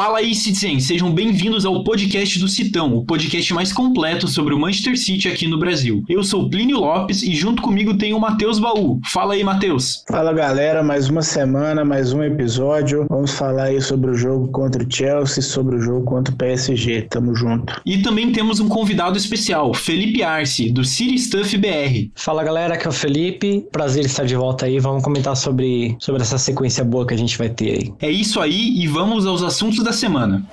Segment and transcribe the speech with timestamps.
[0.00, 0.80] Fala aí, Citizen!
[0.80, 5.46] Sejam bem-vindos ao podcast do Citão, o podcast mais completo sobre o Manchester City aqui
[5.46, 6.02] no Brasil.
[6.08, 8.98] Eu sou Plínio Lopes e junto comigo tem o Matheus Baú.
[9.12, 10.02] Fala aí, Matheus!
[10.08, 13.06] Fala galera, mais uma semana, mais um episódio.
[13.10, 17.02] Vamos falar aí sobre o jogo contra o Chelsea, sobre o jogo contra o PSG.
[17.02, 17.78] Tamo junto.
[17.84, 22.08] E também temos um convidado especial, Felipe Arce, do City Stuff BR.
[22.14, 23.66] Fala galera, aqui é o Felipe.
[23.70, 24.78] Prazer estar de volta aí.
[24.78, 27.92] Vamos comentar sobre, sobre essa sequência boa que a gente vai ter aí.
[28.00, 30.46] É isso aí e vamos aos assuntos da da semana.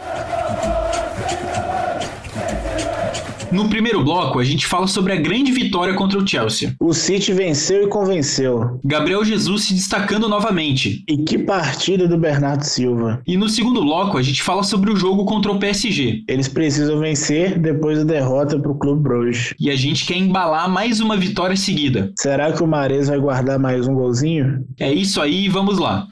[3.52, 6.76] No primeiro bloco, a gente fala sobre a grande vitória contra o Chelsea.
[6.82, 8.78] O City venceu e convenceu.
[8.84, 11.04] Gabriel Jesus se destacando novamente.
[11.08, 13.22] E que partida do Bernardo Silva.
[13.26, 16.24] E no segundo bloco, a gente fala sobre o jogo contra o PSG.
[16.28, 19.54] Eles precisam vencer depois da derrota para o Clube Bruges.
[19.58, 22.12] E a gente quer embalar mais uma vitória seguida.
[22.20, 24.66] Será que o Mares vai guardar mais um golzinho?
[24.78, 26.08] É isso aí, vamos lá.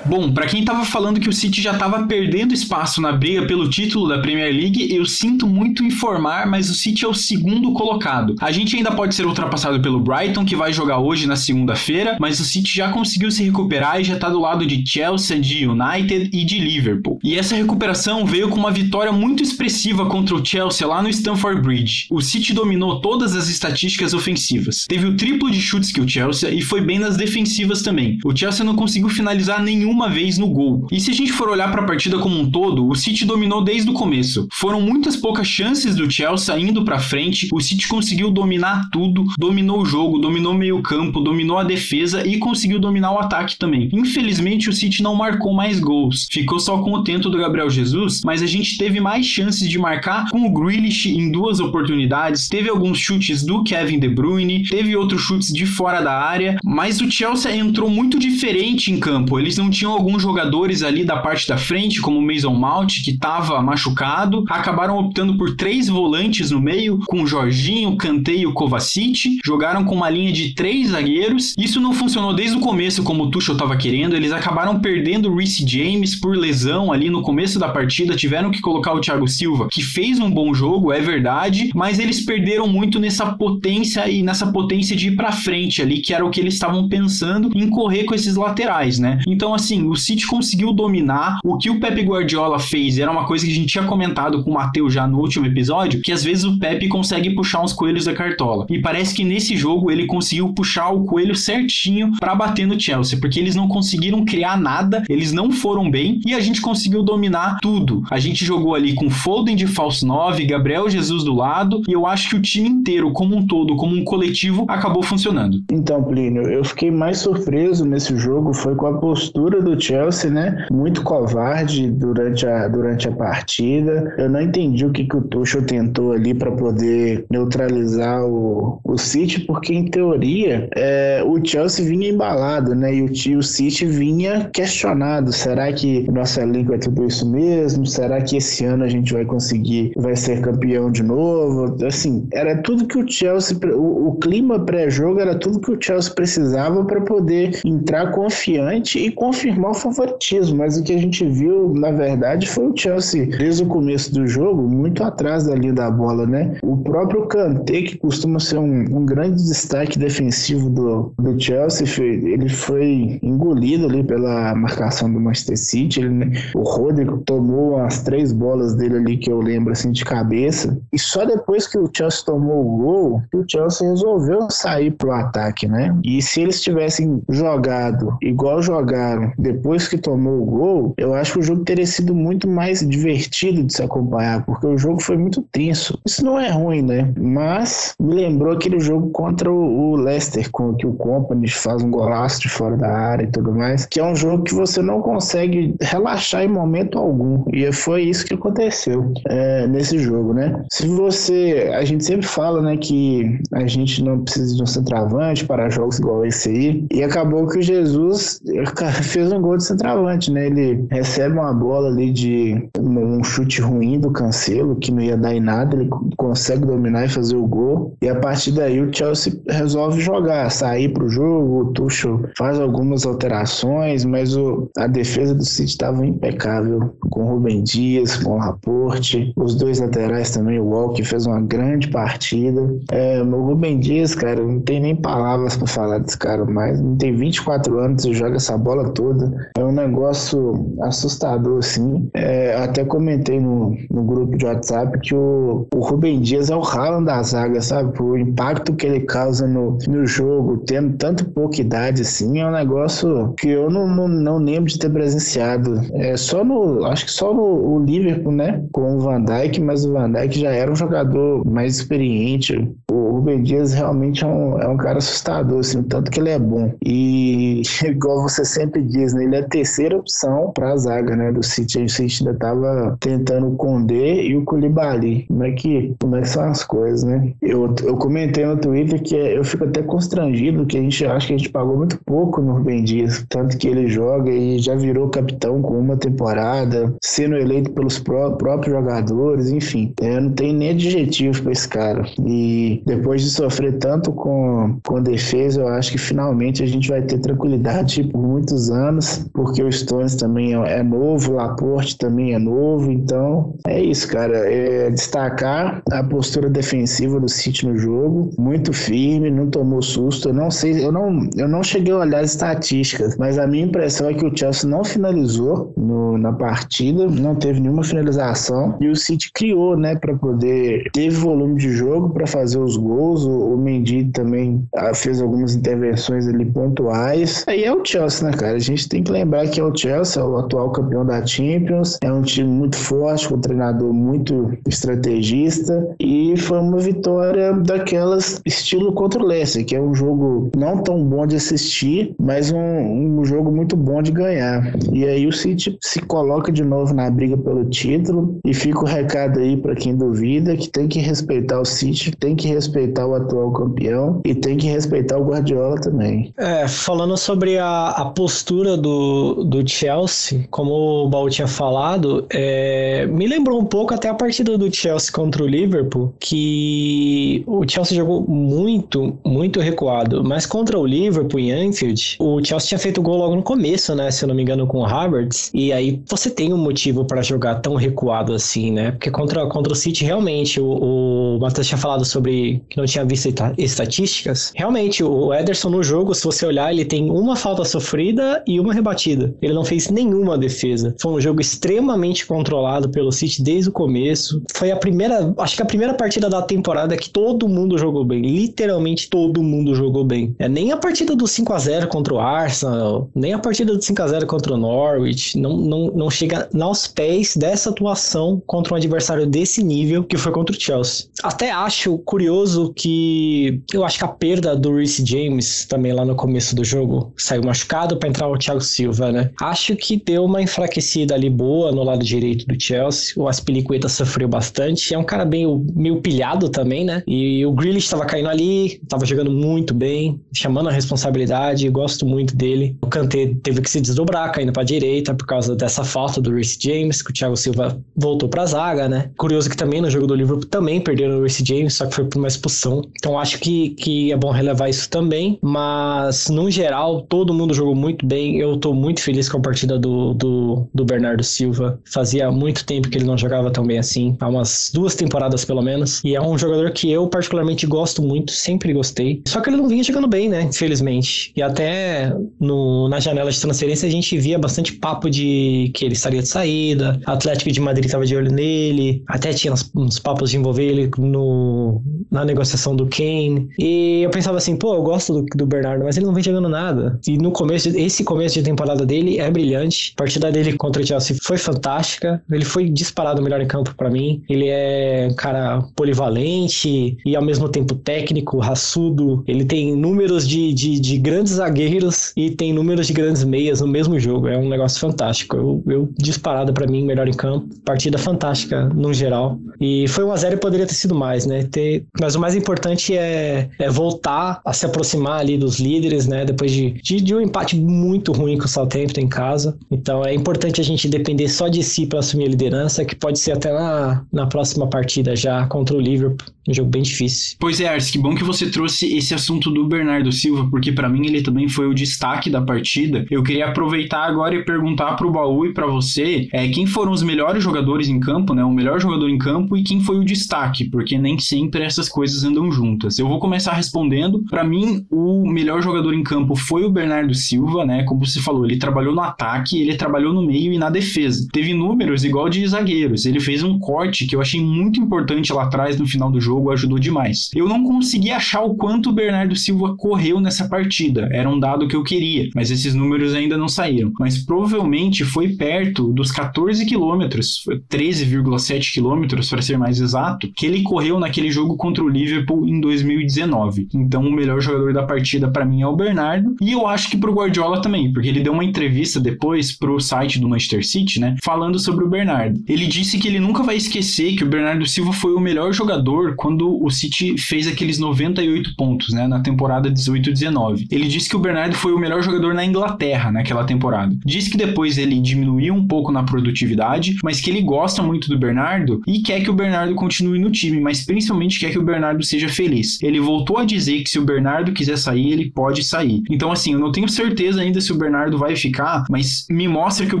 [0.08, 3.68] Bom, para quem tava falando que o City já tava perdendo espaço na briga pelo
[3.68, 8.34] título da Premier League, eu sinto muito informar, mas o City é o segundo colocado.
[8.40, 12.40] A gente ainda pode ser ultrapassado pelo Brighton, que vai jogar hoje na segunda-feira, mas
[12.40, 16.30] o City já conseguiu se recuperar e já tá do lado de Chelsea, de United
[16.32, 17.18] e de Liverpool.
[17.22, 21.60] E essa recuperação veio com uma vitória muito expressiva contra o Chelsea lá no Stamford
[21.60, 22.06] Bridge.
[22.10, 24.86] O City dominou todas as estatísticas ofensivas.
[24.88, 28.18] Teve o triplo de chutes que o Chelsea e foi bem nas defensivas também.
[28.24, 30.86] O Chelsea não conseguiu finalizar nenhuma uma vez no gol.
[30.92, 33.64] E se a gente for olhar para a partida como um todo, o City dominou
[33.64, 34.46] desde o começo.
[34.52, 39.82] Foram muitas poucas chances do Chelsea indo para frente, o City conseguiu dominar tudo, dominou
[39.82, 43.88] o jogo, dominou meio campo, dominou a defesa e conseguiu dominar o ataque também.
[43.92, 48.22] Infelizmente o City não marcou mais gols, ficou só com o tento do Gabriel Jesus,
[48.24, 52.68] mas a gente teve mais chances de marcar com o Grealish em duas oportunidades, teve
[52.68, 57.10] alguns chutes do Kevin De Bruyne, teve outros chutes de fora da área, mas o
[57.10, 61.48] Chelsea entrou muito diferente em campo, eles não tinham tinham alguns jogadores ali da parte
[61.48, 66.60] da frente, como o Mason Mount, que estava machucado, acabaram optando por três volantes no
[66.60, 71.54] meio, com o Jorginho, Kanté e o Kovacic, jogaram com uma linha de três zagueiros.
[71.56, 75.36] Isso não funcionou desde o começo como o Tuchel estava querendo, eles acabaram perdendo o
[75.36, 79.68] Reece James por lesão ali no começo da partida, tiveram que colocar o Thiago Silva,
[79.70, 84.52] que fez um bom jogo, é verdade, mas eles perderam muito nessa potência e nessa
[84.52, 88.04] potência de ir para frente ali, que era o que eles estavam pensando em correr
[88.04, 89.20] com esses laterais, né?
[89.26, 91.38] Então assim, assim, o City conseguiu dominar.
[91.44, 94.50] O que o Pepe Guardiola fez era uma coisa que a gente tinha comentado com
[94.50, 98.04] o Matheus já no último episódio, que às vezes o Pepe consegue puxar uns coelhos
[98.04, 98.66] da cartola.
[98.68, 103.18] E parece que nesse jogo ele conseguiu puxar o coelho certinho para bater no Chelsea,
[103.20, 107.58] porque eles não conseguiram criar nada, eles não foram bem e a gente conseguiu dominar
[107.60, 108.02] tudo.
[108.10, 112.06] A gente jogou ali com Foden de falso 9, Gabriel Jesus do lado, e eu
[112.06, 115.62] acho que o time inteiro, como um todo, como um coletivo, acabou funcionando.
[115.70, 120.30] Então, Plínio, eu fiquei mais surpreso nesse jogo foi com a postura do do Chelsea,
[120.30, 120.66] né?
[120.70, 124.14] Muito covarde durante a, durante a partida.
[124.18, 128.96] Eu não entendi o que, que o Tuchel tentou ali para poder neutralizar o, o
[128.96, 132.94] City, porque em teoria é, o Chelsea vinha embalado, né?
[132.94, 135.32] E o, o City vinha questionado.
[135.32, 137.86] Será que o nosso elenco é tudo isso mesmo?
[137.86, 141.76] Será que esse ano a gente vai conseguir, vai ser campeão de novo?
[141.84, 146.12] Assim, era tudo que o Chelsea, o, o clima pré-jogo era tudo que o Chelsea
[146.14, 151.72] precisava para poder entrar confiante e confirmar o favoritismo, mas o que a gente viu,
[151.74, 155.90] na verdade, foi o Chelsea, desde o começo do jogo, muito atrás da linha da
[155.90, 156.58] bola, né?
[156.62, 162.48] O próprio Kanté, que costuma ser um, um grande destaque defensivo do, do Chelsea, ele
[162.48, 166.00] foi engolido ali pela marcação do Manchester City.
[166.00, 166.32] Ele, né?
[166.54, 170.98] O Rodrigo tomou as três bolas dele ali, que eu lembro assim de cabeça, e
[170.98, 175.96] só depois que o Chelsea tomou o gol, o Chelsea resolveu sair pro ataque, né?
[176.04, 181.38] E se eles tivessem jogado igual jogaram depois que tomou o gol, eu acho que
[181.38, 185.42] o jogo teria sido muito mais divertido de se acompanhar, porque o jogo foi muito
[185.50, 185.98] tenso.
[186.06, 187.12] Isso não é ruim, né?
[187.18, 192.42] Mas me lembrou aquele jogo contra o Leicester, com que o Company faz um golaço
[192.42, 195.74] de fora da área e tudo mais, que é um jogo que você não consegue
[195.80, 197.44] relaxar em momento algum.
[197.52, 200.62] E foi isso que aconteceu é, nesse jogo, né?
[200.72, 201.70] Se você.
[201.74, 205.98] A gente sempre fala, né, que a gente não precisa de um centroavante para jogos
[205.98, 206.86] igual esse aí.
[206.92, 208.40] E acabou que o Jesus
[209.02, 210.46] fez fez um gol de centroavante, né?
[210.46, 215.34] Ele recebe uma bola ali de um chute ruim do Cancelo, que não ia dar
[215.34, 217.94] em nada, ele consegue dominar e fazer o gol.
[218.02, 223.04] E a partir daí o Chelsea resolve jogar, sair pro jogo, o Tuchel faz algumas
[223.04, 228.38] alterações, mas o, a defesa do City estava impecável, com o Rubem Dias, com o
[228.38, 232.60] Laporte, os dois laterais também, o Walker fez uma grande partida.
[232.90, 236.96] É, o Rubem Dias, cara, não tem nem palavras para falar desse cara mais, não
[236.96, 239.17] tem 24 anos e joga essa bola toda.
[239.56, 242.08] É um negócio assustador, assim.
[242.14, 246.62] É, até comentei no, no grupo de WhatsApp que o, o Rubem Dias é o
[246.62, 247.92] Haaland da zaga, sabe?
[248.02, 252.52] O impacto que ele causa no, no jogo, tendo tanto pouca idade assim, é um
[252.52, 255.80] negócio que eu não, não, não lembro de ter presenciado.
[255.92, 258.64] É só no, acho que só no Liverpool, né?
[258.72, 262.70] Com o Van Dijk, mas o Van Dijk já era um jogador mais experiente.
[262.90, 266.38] O Rubem Dias realmente é um, é um cara assustador, assim, tanto que ele é
[266.38, 266.72] bom.
[266.84, 269.24] E igual você sempre diz, né?
[269.24, 271.32] Ele é a terceira opção para a zaga, né?
[271.32, 271.82] Do City.
[271.82, 275.24] O City ainda tava tentando o Condé e o Koulibaly.
[275.28, 277.32] Como é que, como é que são as coisas, né?
[277.42, 281.34] Eu, eu comentei no Twitter que eu fico até constrangido, que a gente acha que
[281.34, 285.08] a gente pagou muito pouco no Rubem Dias, tanto que ele joga e já virou
[285.08, 289.92] capitão com uma temporada, sendo eleito pelos pró próprios jogadores, enfim.
[290.00, 292.04] Eu não tenho nem adjetivo para esse cara.
[292.26, 297.02] E depois de sofrer tanto com, com defesa, eu acho que finalmente a gente vai
[297.02, 302.34] ter tranquilidade por muitos anos, porque o Stones também é, é novo, o Laporte também
[302.34, 304.36] é novo, então é isso, cara.
[304.38, 310.28] É destacar a postura defensiva do City no jogo, muito firme, não tomou susto.
[310.28, 313.64] Eu não sei, eu não, eu não cheguei a olhar as estatísticas, mas a minha
[313.64, 318.88] impressão é que o Chelsea não finalizou no, na partida, não teve nenhuma finalização e
[318.88, 322.97] o City criou, né, para poder teve volume de jogo para fazer os gols.
[322.98, 327.44] O, Mendy também ah, fez algumas intervenções ali pontuais.
[327.46, 328.56] Aí é o Chelsea, né, cara?
[328.56, 331.98] A gente tem que lembrar que é o Chelsea, é o atual campeão da Champions,
[332.02, 338.40] é um time muito forte, com um treinador muito estrategista e foi uma vitória daquelas
[338.44, 342.58] estilo contra o Leicester, que é um jogo não tão bom de assistir, mas um,
[342.58, 344.72] um jogo muito bom de ganhar.
[344.92, 348.84] E aí o City se coloca de novo na briga pelo título e fica o
[348.84, 353.14] recado aí para quem duvida que tem que respeitar o City, tem que respeitar o
[353.14, 356.32] atual campeão e tem que respeitar o Guardiola também.
[356.36, 360.72] É, falando sobre a, a postura do, do Chelsea, como
[361.04, 365.42] o Baú tinha falado, é, me lembrou um pouco até a partida do Chelsea contra
[365.42, 372.16] o Liverpool, que o Chelsea jogou muito, muito recuado, mas contra o Liverpool em Anfield,
[372.18, 374.78] o Chelsea tinha feito gol logo no começo, né, se eu não me engano, com
[374.78, 379.10] o Havertz, e aí você tem um motivo para jogar tão recuado assim, né, porque
[379.10, 383.28] contra, contra o City, realmente, o, o Matheus tinha falado sobre não tinha visto
[383.58, 388.58] estatísticas, realmente, o Ederson no jogo, se você olhar, ele tem uma falta sofrida e
[388.60, 393.70] uma rebatida, ele não fez nenhuma defesa, foi um jogo extremamente controlado pelo City desde
[393.70, 397.76] o começo, foi a primeira, acho que a primeira partida da temporada que todo mundo
[397.76, 401.88] jogou bem, literalmente todo mundo jogou bem, é nem a partida do 5 a 0
[401.88, 405.86] contra o Arsenal, nem a partida do 5 a 0 contra o Norwich, não, não,
[405.88, 410.60] não chega aos pés dessa atuação contra um adversário desse nível que foi contra o
[410.60, 411.06] Chelsea.
[411.22, 416.14] Até acho curioso que eu acho que a perda do Reece James também lá no
[416.14, 419.30] começo do jogo saiu machucado para entrar o Thiago Silva, né?
[419.40, 423.12] Acho que deu uma enfraquecida ali boa no lado direito do Chelsea.
[423.16, 424.94] O Aspilicueta sofreu bastante.
[424.94, 427.02] É um cara bem meio pilhado também, né?
[427.06, 431.68] E o Grealish estava caindo ali, estava jogando muito bem, chamando a responsabilidade.
[431.68, 432.76] Gosto muito dele.
[432.82, 436.58] O Kanté teve que se desdobrar, caindo para direita por causa dessa falta do Reece
[436.60, 439.10] James, que o Thiago Silva voltou para zaga, né?
[439.16, 442.04] Curioso que também no jogo do Liverpool também perderam o Reece James, só que foi
[442.04, 442.57] por uma expulsão.
[442.98, 445.38] Então acho que, que é bom relevar isso também.
[445.42, 448.38] Mas no geral, todo mundo jogou muito bem.
[448.38, 451.80] Eu tô muito feliz com a partida do, do, do Bernardo Silva.
[451.84, 455.62] Fazia muito tempo que ele não jogava tão bem assim, há umas duas temporadas pelo
[455.62, 456.02] menos.
[456.04, 459.22] E é um jogador que eu particularmente gosto muito, sempre gostei.
[459.26, 460.42] Só que ele não vinha jogando bem, né?
[460.42, 461.32] Infelizmente.
[461.36, 465.94] E até no, na janela de transferência a gente via bastante papo de que ele
[465.94, 467.00] estaria de saída.
[467.06, 469.02] Atlético de Madrid estava de olho nele.
[469.06, 473.48] Até tinha uns, uns papos de envolver ele no, na negociação do Kane.
[473.58, 476.48] E eu pensava assim, pô, eu gosto do, do Bernardo, mas ele não vem jogando
[476.48, 476.98] nada.
[477.06, 479.92] E no começo, esse começo de temporada dele é brilhante.
[479.96, 482.22] A partida dele contra o Chelsea foi fantástica.
[482.30, 484.22] Ele foi disparado melhor em campo para mim.
[484.28, 489.22] Ele é um cara polivalente e ao mesmo tempo técnico, raçudo.
[489.26, 493.68] Ele tem números de, de, de grandes zagueiros e tem números de grandes meias no
[493.68, 494.28] mesmo jogo.
[494.28, 495.36] É um negócio fantástico.
[495.36, 497.48] Eu, eu disparado para mim, melhor em campo.
[497.64, 499.38] Partida fantástica no geral.
[499.60, 501.44] E foi um a 0 e poderia ter sido mais, né?
[501.44, 501.84] Ter...
[502.00, 506.24] Mas o mais importante é, é voltar a se aproximar ali dos líderes, né?
[506.24, 509.56] Depois de, de, de um empate muito ruim com o Southampton em casa.
[509.70, 513.18] Então é importante a gente depender só de si para assumir a liderança, que pode
[513.18, 516.26] ser até na, na próxima partida já contra o Liverpool.
[516.48, 517.36] Um jogo bem difícil.
[517.38, 520.88] Pois é, Ars, que bom que você trouxe esse assunto do Bernardo Silva, porque para
[520.88, 523.04] mim ele também foi o destaque da partida.
[523.10, 527.02] Eu queria aproveitar agora e perguntar pro Baú e para você é, quem foram os
[527.02, 528.42] melhores jogadores em campo, né?
[528.42, 532.24] O melhor jogador em campo e quem foi o destaque, porque nem sempre essas coisas
[532.24, 532.98] andam juntas.
[532.98, 534.24] Eu vou começar respondendo.
[534.30, 537.82] Para mim, o melhor jogador em campo foi o Bernardo Silva, né?
[537.84, 541.28] Como você falou, ele trabalhou no ataque, ele trabalhou no meio e na defesa.
[541.30, 543.04] Teve números igual de zagueiros.
[543.04, 546.37] Ele fez um corte que eu achei muito importante lá atrás no final do jogo,
[546.50, 547.30] ajudou demais.
[547.34, 551.08] Eu não consegui achar o quanto o Bernardo Silva correu nessa partida.
[551.12, 553.92] Era um dado que eu queria, mas esses números ainda não saíram.
[553.98, 560.62] Mas provavelmente foi perto dos 14 quilômetros, 13,7 quilômetros para ser mais exato, que ele
[560.62, 563.68] correu naquele jogo contra o Liverpool em 2019.
[563.74, 566.96] Então o melhor jogador da partida para mim é o Bernardo e eu acho que
[566.96, 571.16] pro Guardiola também, porque ele deu uma entrevista depois pro site do Manchester City, né,
[571.22, 572.42] falando sobre o Bernardo.
[572.46, 576.14] Ele disse que ele nunca vai esquecer que o Bernardo Silva foi o melhor jogador
[576.16, 580.66] quando o City fez aqueles 98 pontos, né, na temporada 18-19.
[580.70, 583.96] Ele disse que o Bernardo foi o melhor jogador na Inglaterra naquela temporada.
[584.04, 588.18] Disse que depois ele diminuiu um pouco na produtividade, mas que ele gosta muito do
[588.18, 592.02] Bernardo e quer que o Bernardo continue no time, mas principalmente quer que o Bernardo
[592.04, 592.82] seja feliz.
[592.82, 596.02] Ele voltou a dizer que se o Bernardo quiser sair, ele pode sair.
[596.10, 599.86] Então, assim, eu não tenho certeza ainda se o Bernardo vai ficar, mas me mostra
[599.86, 600.00] que o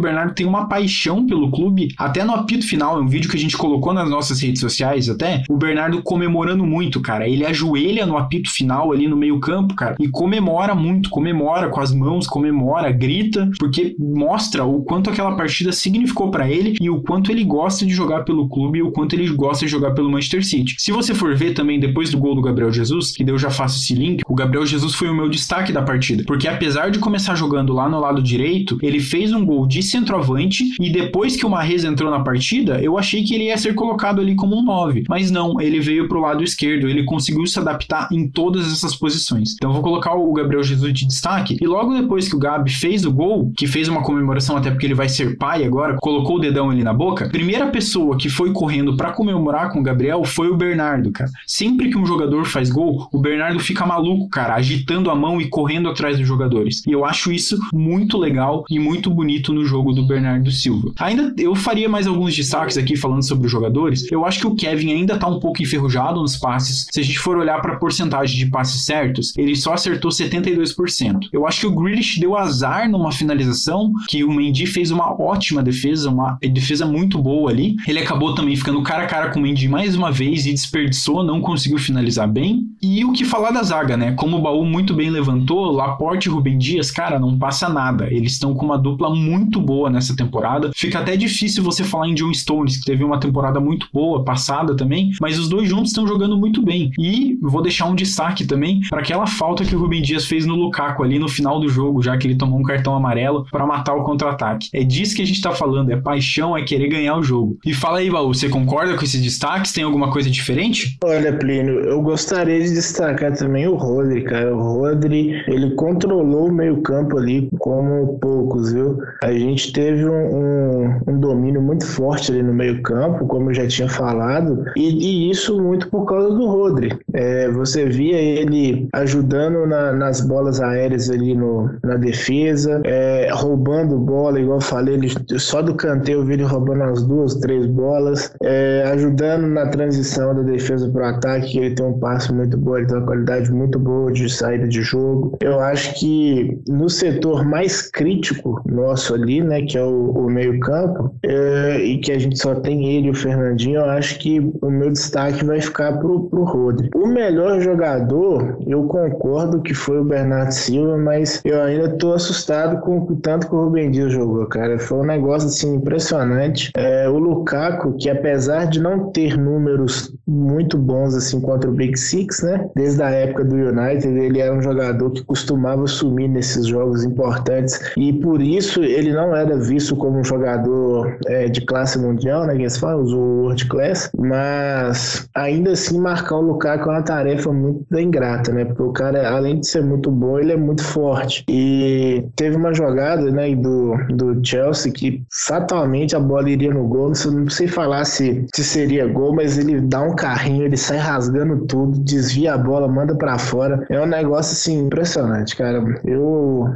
[0.00, 3.40] Bernardo tem uma paixão pelo clube, até no apito final, é um vídeo que a
[3.40, 7.28] gente colocou nas nossas redes sociais até, o Bernardo comemorando muito, cara.
[7.28, 11.92] Ele ajoelha no apito final ali no meio-campo, cara, e comemora muito, comemora com as
[11.92, 17.30] mãos, comemora, grita, porque mostra o quanto aquela partida significou para ele e o quanto
[17.30, 20.42] ele gosta de jogar pelo clube e o quanto ele gosta de jogar pelo Manchester
[20.42, 20.76] City.
[20.78, 23.78] Se você for ver também depois do gol do Gabriel Jesus, que eu já faço
[23.78, 27.34] esse link, o Gabriel Jesus foi o meu destaque da partida, porque apesar de começar
[27.34, 31.50] jogando lá no lado direito, ele fez um gol de centroavante e depois que o
[31.50, 35.04] Marrez entrou na partida, eu achei que ele ia ser colocado ali como um 9,
[35.06, 39.54] mas não, ele veio pro lado esquerdo, ele conseguiu se adaptar em todas essas posições.
[39.54, 43.04] Então vou colocar o Gabriel Jesus de destaque e logo depois que o Gabi fez
[43.04, 46.38] o gol, que fez uma comemoração até porque ele vai ser pai agora, colocou o
[46.38, 50.48] dedão ali na boca, primeira pessoa que foi correndo para comemorar com o Gabriel foi
[50.48, 51.30] o Bernardo, cara.
[51.46, 55.48] Sempre que um jogador faz gol, o Bernardo fica maluco, cara, agitando a mão e
[55.48, 56.82] correndo atrás dos jogadores.
[56.86, 60.92] E eu acho isso muito legal e muito bonito no jogo do Bernardo Silva.
[60.98, 64.10] Ainda eu faria mais alguns destaques aqui falando sobre os jogadores.
[64.10, 66.86] Eu acho que o Kevin ainda tá um pouco enferrujado nos passes.
[66.90, 71.28] Se a gente for olhar para a porcentagem de passes certos, ele só acertou 72%.
[71.32, 75.62] Eu acho que o Grealish deu azar numa finalização, que o Mendy fez uma ótima
[75.62, 77.76] defesa, uma defesa muito boa ali.
[77.86, 81.22] Ele acabou também ficando cara a cara com o Mendy mais uma vez e desperdiçou,
[81.22, 82.66] não conseguiu finalizar bem.
[82.80, 84.12] E o que falar da zaga, né?
[84.12, 88.12] Como o Baú muito bem levantou, Laporte e Rubem Dias, cara, não passa nada.
[88.12, 90.70] Eles estão com uma dupla muito boa nessa temporada.
[90.74, 94.76] Fica até difícil você falar em John Stones, que teve uma temporada muito boa, passada
[94.76, 96.90] também, mas os dois juntos estão jogando muito bem.
[96.98, 100.54] E vou deixar um destaque também para aquela falta que o Rubem Dias fez no
[100.54, 103.94] Lukaku ali no final do jogo, já que ele tomou um cartão amarelo para matar
[103.94, 104.68] o contra-ataque.
[104.72, 107.58] É disso que a gente tá falando, é paixão, é querer ganhar o jogo.
[107.64, 109.72] E fala aí, Baú, você concorda com esses destaques?
[109.72, 110.96] Tem alguma coisa diferente?
[111.04, 114.54] Olha, Plínio, eu gostaria de destacar também o Rodri, cara.
[114.54, 118.98] O Rodri, ele controlou o meio-campo ali como poucos, viu?
[119.22, 123.66] A gente teve um, um, um domínio muito forte ali no meio-campo, como eu já
[123.66, 126.98] tinha falado, e, e, isso muito por causa do Rodri.
[127.12, 133.98] É, você via ele ajudando na, nas bolas aéreas ali no, na defesa, é, roubando
[133.98, 135.08] bola, igual eu falei, ele,
[135.38, 140.34] só do canteio eu vi ele roubando as duas, três bolas, é, ajudando na transição
[140.34, 143.06] da defesa para o ataque, que ele tem um passo muito bom, ele tem uma
[143.06, 145.36] qualidade muito boa de saída de jogo.
[145.40, 151.14] Eu acho que no setor mais crítico nosso ali, né, que é o, o meio-campo,
[151.22, 154.70] é, e que a gente só tem ele e o Fernandinho, eu acho que o
[154.70, 156.90] meu destaque vai ficar pro, pro Rodri.
[156.94, 162.80] O melhor jogador, eu concordo que foi o Bernardo Silva, mas eu ainda tô assustado
[162.80, 164.78] com o tanto que o Rubem Dias jogou, cara.
[164.78, 166.70] Foi um negócio assim impressionante.
[166.76, 171.98] É, o Lukaku, que apesar de não ter números muito bons assim contra o Big
[171.98, 172.68] Six, né?
[172.76, 177.80] Desde a época do United, ele era um jogador que costumava sumir nesses jogos importantes
[177.96, 182.54] e por isso ele não era visto como um jogador é, de classe mundial, né?
[182.54, 187.98] Que eles o world class, mas ainda assim marcar o Lukaku é uma tarefa muito
[187.98, 188.64] ingrata, né?
[188.64, 191.44] Porque o cara, além de ser muito bom, ele é muito forte.
[191.48, 197.12] E teve uma jogada, né, do, do Chelsea que fatalmente a bola iria no gol.
[197.30, 201.64] Não sei falar se, se seria gol, mas ele dá um carrinho, ele sai rasgando
[201.66, 203.86] tudo, desvia a bola, manda para fora.
[203.88, 205.78] É um negócio assim impressionante, cara.
[206.08, 206.66] Eu,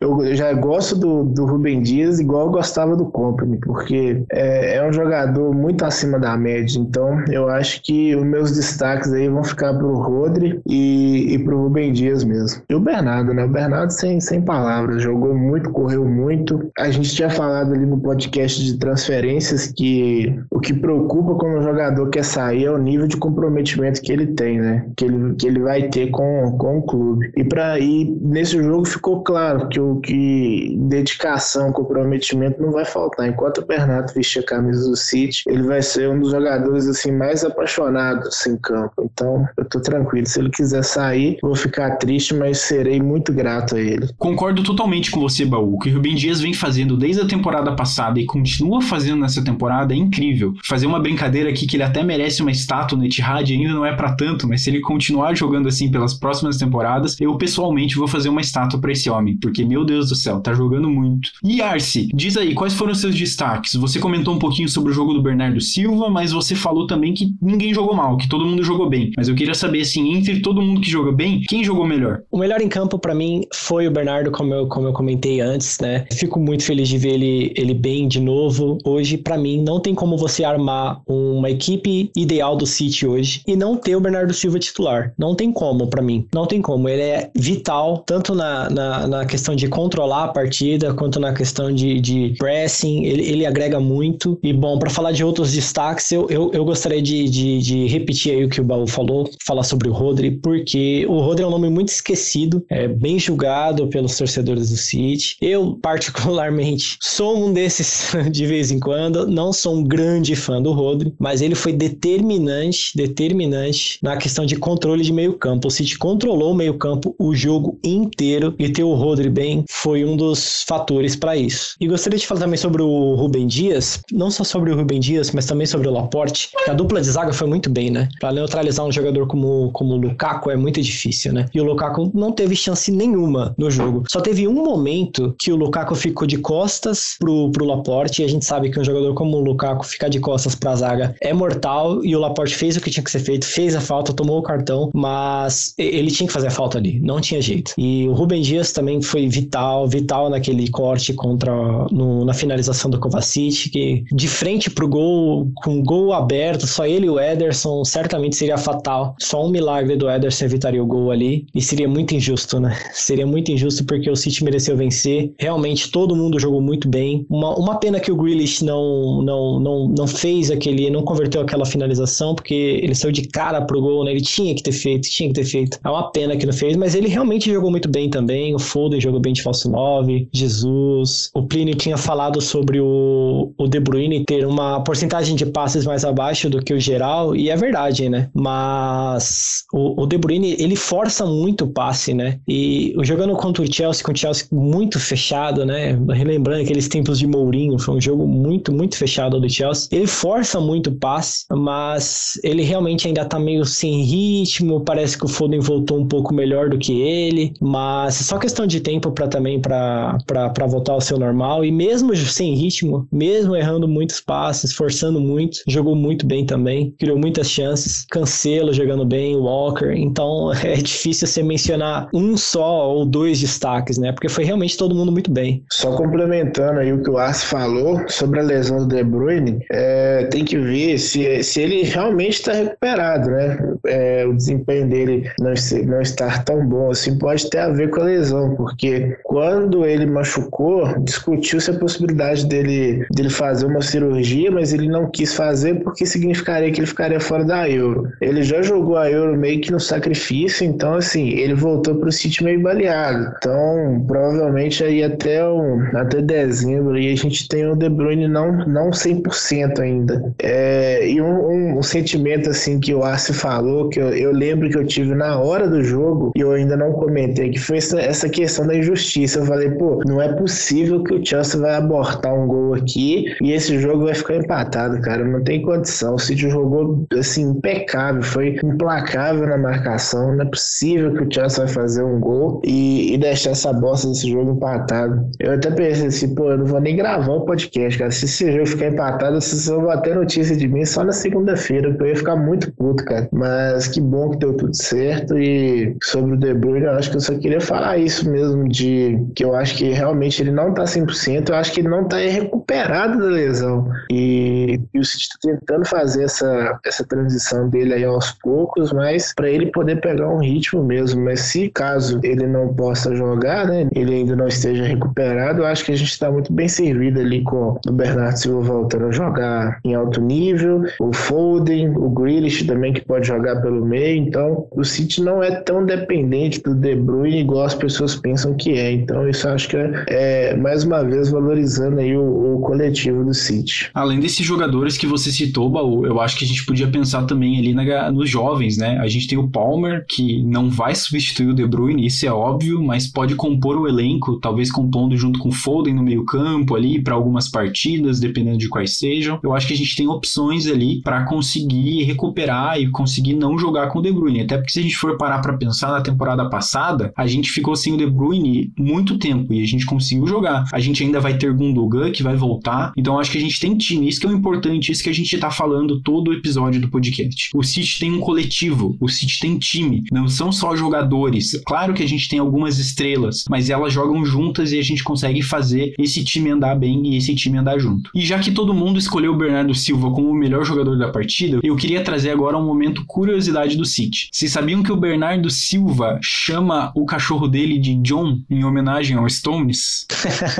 [0.00, 4.88] eu, já gosto do, do Rubem Dias igual eu gostava do Company, porque é, é
[4.88, 6.78] um jogador muito acima da média.
[6.78, 11.62] Então eu acho que os meus destaques aí vão ficar pro Rodri e, e pro
[11.62, 12.62] Rubem Dias mesmo.
[12.68, 13.44] E o Bernardo, né?
[13.44, 16.70] O Bernardo sem, sem palavras, jogou muito, correu muito.
[16.78, 21.62] A gente tinha falado ali no podcast de transferências que o que preocupa quando o
[21.62, 24.86] jogador quer sair é o nível de comprometimento que ele tem, né?
[24.96, 27.32] Que ele, que ele vai ter com, com o clube.
[27.36, 33.28] E para ir nesse jogo ficou claro que o que dedicação, comprometimento não vai faltar.
[33.28, 37.10] Enquanto o Bernardo vestir a camisa do City, ele vai ser um dos jogadores assim
[37.10, 39.10] mais apaixonados em campo.
[39.12, 40.26] Então, eu tô tranquilo.
[40.26, 44.08] Se ele quiser sair, vou ficar triste, mas serei muito grato a ele.
[44.18, 45.74] Concordo totalmente com você, Baú.
[45.74, 49.42] O que o Rubem Dias vem fazendo desde a temporada passada e continua fazendo nessa
[49.42, 50.54] temporada é incrível.
[50.64, 53.94] Fazer uma brincadeira aqui que ele até merece uma estátua no Etihad ainda não é
[53.94, 58.28] para tanto, mas se ele continuar jogando assim pelas próximas temporadas, eu pessoalmente vou fazer
[58.28, 61.30] uma estátua para esse homem, porque meu Deus do céu, tá jogando muito.
[61.42, 63.74] E Arce, diz aí, quais foram os seus destaques?
[63.74, 67.34] Você comentou um pouquinho sobre o jogo do Bernardo Silva, mas você falou também que
[67.40, 69.10] ninguém jogou mal, que todo mundo jogou bem.
[69.16, 72.22] Mas eu queria saber assim, entre todo mundo que jogou bem, quem jogou melhor?
[72.30, 75.78] O melhor em campo para mim foi o Bernardo, como eu, como eu comentei antes,
[75.80, 76.06] né?
[76.12, 78.78] Fico muito feliz de ver ele, ele bem de novo.
[78.84, 83.56] Hoje, para mim, não tem como você armar uma equipe ideal do City hoje e
[83.56, 85.12] não ter o Bernardo Silva titular.
[85.18, 86.26] Não tem como, para mim.
[86.32, 86.88] Não tem como.
[86.88, 91.72] Ele é vital, tanto na, na, na, questão de controlar a partida, quanto na questão
[91.72, 93.04] de, de pressing.
[93.04, 94.38] Ele, ele agrega muito.
[94.42, 98.32] E, bom, para falar de outros destaques, eu, eu, eu gostaria de, de, de, repetir
[98.32, 101.50] aí o que o Baú falou, falar sobre o Rodri, porque o Rodri é um
[101.50, 105.36] nome muito esquecido, é bem julgado pelos torcedores do City.
[105.40, 109.26] Eu, particularmente, sou um desses de vez em quando.
[109.26, 114.56] Não sou um grande fã do Rodri, mas ele foi determinante, determinante na questão de
[114.56, 115.68] controle de meio campo.
[115.68, 120.04] O City controlou o meio campo o jogo inteiro e ter o Rodri bem foi
[120.04, 121.76] um dos fatores para isso.
[121.80, 125.32] E gostaria de falar também sobre o Rubem Dias, não só sobre o Rubem Dias,
[125.32, 126.50] mas também sobre o Laporte.
[126.68, 128.08] A dupla de zaga foi muito bem, né?
[128.20, 131.46] Para neutralizar um jogador como, como o Lukaku é muito difícil, né?
[131.54, 134.04] E o Lukaku não teve chance nenhuma no jogo.
[134.10, 138.28] Só teve um momento que o Lukaku ficou de costas pro, pro Laporte e a
[138.28, 141.63] gente sabe que um jogador como o Lukaku ficar de costas pra zaga é mortal
[142.02, 144.42] e o Laporte fez o que tinha que ser feito, fez a falta, tomou o
[144.42, 147.72] cartão, mas ele tinha que fazer a falta ali, não tinha jeito.
[147.78, 151.52] E o Rubem Dias também foi vital, vital naquele corte contra
[151.90, 157.06] no, na finalização do Kovacic, que de frente pro gol, com gol aberto, só ele
[157.06, 159.14] e o Ederson, certamente seria fatal.
[159.18, 162.76] Só um milagre do Ederson evitaria o gol ali e seria muito injusto, né?
[162.94, 165.32] Seria muito injusto porque o City mereceu vencer.
[165.38, 167.26] Realmente todo mundo jogou muito bem.
[167.28, 171.53] Uma, uma pena que o Grealish não, não, não, não fez aquele, não converteu aquela
[171.64, 174.10] finalização porque ele saiu de cara pro gol, né?
[174.10, 175.78] Ele tinha que ter feito, tinha que ter feito.
[175.84, 178.54] É uma pena que não fez, mas ele realmente jogou muito bem também.
[178.54, 181.30] O Foden jogou bem de falso 9, Jesus.
[181.34, 186.04] O Plínio tinha falado sobre o, o De Bruyne ter uma porcentagem de passes mais
[186.04, 188.28] abaixo do que o geral, e é verdade, né?
[188.34, 192.40] Mas o, o De Bruyne, ele força muito o passe, né?
[192.48, 195.98] E jogando contra o Chelsea, com o Chelsea muito fechado, né?
[196.10, 199.88] Relembrando aqueles tempos de Mourinho, foi um jogo muito, muito fechado do Chelsea.
[199.92, 205.24] Ele força muito o passe, mas ele realmente ainda tá meio sem ritmo, parece que
[205.24, 209.12] o Foden voltou um pouco melhor do que ele, mas é só questão de tempo
[209.12, 214.72] para também para voltar ao seu normal, e mesmo sem ritmo, mesmo errando muitos passes,
[214.72, 220.76] forçando muito, jogou muito bem também, criou muitas chances, Cancelo jogando bem, Walker, então é
[220.76, 224.12] difícil você mencionar um só ou dois destaques, né?
[224.12, 225.64] Porque foi realmente todo mundo muito bem.
[225.70, 230.24] Só complementando aí o que o Arce falou sobre a lesão do De Bruyne, é,
[230.26, 230.98] tem que ver
[231.42, 233.74] se, ele realmente está recuperado, né?
[233.86, 235.52] É, o desempenho dele não,
[235.86, 240.06] não estar tão bom assim pode ter a ver com a lesão, porque quando ele
[240.06, 246.06] machucou, discutiu-se a possibilidade dele, dele fazer uma cirurgia, mas ele não quis fazer porque
[246.06, 248.10] significaria que ele ficaria fora da Euro.
[248.20, 252.12] Ele já jogou a Euro meio que no sacrifício, então assim, ele voltou para o
[252.12, 253.34] City meio baleado.
[253.38, 258.52] Então, provavelmente aí até, um, até dezembro e a gente tem o De Bruyne não,
[258.66, 260.34] não 100% ainda.
[260.42, 264.68] É, e um, um, um, sentimento assim que o Arce falou, que eu, eu, lembro
[264.68, 268.00] que eu tive na hora do jogo e eu ainda não comentei, que foi essa,
[268.00, 269.40] essa questão da injustiça.
[269.40, 273.52] Eu falei, pô, não é possível que o Chelsea vai abortar um gol aqui e
[273.52, 275.24] esse jogo vai ficar empatado, cara.
[275.24, 276.14] Não tem condição.
[276.14, 280.34] O City jogou assim, impecável, foi implacável na marcação.
[280.34, 284.08] Não é possível que o Chelsea vai fazer um gol e, e deixar essa bosta
[284.08, 285.28] desse jogo empatado.
[285.38, 288.10] Eu até pensei assim, pô, eu não vou nem gravar o podcast, cara.
[288.10, 292.06] Se esse jogo ficar empatado, vocês vão bater notícia de mim só na segunda-feira, eu
[292.06, 293.28] ia ficar muito puto, cara.
[293.32, 295.38] Mas que bom que deu tudo certo.
[295.38, 299.18] E sobre o De Bruyne, eu acho que eu só queria falar isso mesmo, de
[299.34, 302.16] que eu acho que realmente ele não tá 100%, eu acho que ele não tá
[302.18, 303.88] recuperado da lesão.
[304.10, 309.32] E, e o City tá tentando fazer essa, essa transição dele aí aos poucos, mas
[309.34, 311.24] para ele poder pegar um ritmo mesmo.
[311.24, 315.84] Mas se caso ele não possa jogar, né, ele ainda não esteja recuperado, eu acho
[315.84, 319.78] que a gente está muito bem servido ali com o Bernardo Silva voltando a jogar
[319.84, 324.16] em alto nível, o Foden, o Grealish também que pode jogar pelo meio.
[324.16, 328.72] Então, o City não é tão dependente do De Bruyne igual as pessoas pensam que
[328.72, 328.92] é.
[328.92, 333.34] Então, isso acho que é, é mais uma vez valorizando aí o, o coletivo do
[333.34, 333.90] City.
[333.92, 337.58] Além desses jogadores que você citou, Baú, eu acho que a gente podia pensar também
[337.58, 338.98] ali na, nos jovens, né?
[338.98, 342.82] A gente tem o Palmer, que não vai substituir o De Bruyne, isso é óbvio,
[342.82, 347.14] mas pode compor o elenco, talvez compondo junto com o Foden no meio-campo ali para
[347.14, 349.38] algumas partidas, dependendo de quais sejam.
[349.42, 353.88] Eu acho que a gente tem opções ali para conseguir recuperar e conseguir não jogar
[353.88, 354.42] com o De Bruyne.
[354.42, 357.76] Até porque se a gente for parar para pensar na temporada passada, a gente ficou
[357.76, 360.64] sem o De Bruyne muito tempo e a gente conseguiu jogar.
[360.72, 362.92] A gente ainda vai ter Gundogan que vai voltar.
[362.96, 365.14] Então acho que a gente tem time, isso que é o importante, isso que a
[365.14, 367.50] gente tá falando todo o episódio do podcast.
[367.54, 371.60] O City tem um coletivo, o City tem time, não são só jogadores.
[371.66, 375.42] Claro que a gente tem algumas estrelas, mas elas jogam juntas e a gente consegue
[375.42, 378.10] fazer esse time andar bem e esse time andar junto.
[378.14, 381.60] E já que todo mundo escolheu o Bernardo Silva como o melhor jogador da partida,
[381.62, 384.28] eu queria trazer agora um momento curiosidade do City.
[384.32, 389.28] Vocês sabiam que o Bernardo Silva chama o cachorro dele de John em homenagem ao
[389.28, 390.06] Stones?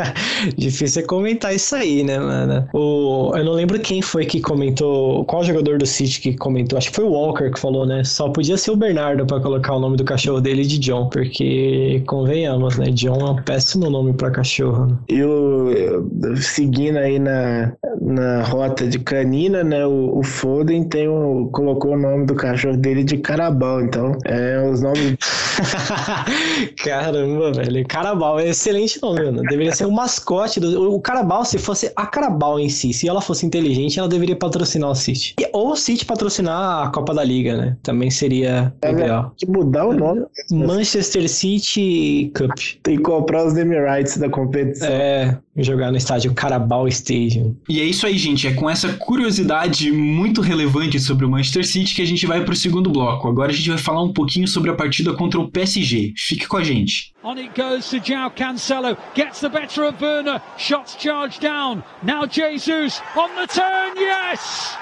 [0.56, 2.68] Difícil é comentar isso aí, né, mano?
[2.72, 6.90] O, eu não lembro quem foi que comentou, qual jogador do City que comentou, acho
[6.90, 8.04] que foi o Walker que falou, né?
[8.04, 12.02] Só podia ser o Bernardo para colocar o nome do cachorro dele de John, porque
[12.06, 12.86] convenhamos, né?
[12.90, 14.86] John é um péssimo nome para cachorro.
[14.86, 14.96] Né?
[15.08, 19.86] Eu, eu, seguindo aí na, na rota de canina, né?
[19.86, 24.68] O, o Foden tem o, colocou o nome do cachorro dele de Carabal, então é
[24.70, 25.16] os nomes.
[26.82, 27.86] Caramba, velho.
[27.86, 29.42] Carabal é excelente nome, mano.
[29.42, 30.92] Deveria ser o mascote do.
[30.92, 34.90] O Carabal, se fosse a Carabal em si, se ela fosse inteligente, ela deveria patrocinar
[34.90, 35.34] o City.
[35.52, 37.76] Ou o City patrocinar a Copa da Liga, né?
[37.82, 39.32] Também seria é, ideal.
[39.36, 40.24] Que mudar o nome.
[40.50, 42.52] Manchester City Cup.
[42.82, 44.88] Tem que comprar os rights da competição.
[44.88, 47.56] É, jogar no estádio Carabao Stadium.
[47.68, 48.46] E é isso aí, gente.
[48.46, 52.52] É com essa curiosidade muito relevante sobre o Manchester City que a gente vai para
[52.52, 53.28] o segundo bloco.
[53.28, 56.12] Agora a gente vai falar um pouquinho sobre a partida contra o PSG.
[56.16, 57.12] Fique com a gente.
[57.22, 58.96] On it goes to João Cancelo.
[59.14, 60.42] Gets the better of Werner.
[60.58, 61.82] Shots charged down.
[62.02, 63.96] Now Jesus on the turn.
[63.96, 64.76] Yes!